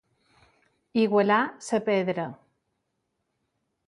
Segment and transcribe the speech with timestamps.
[1.01, 2.25] Igualar la pedra.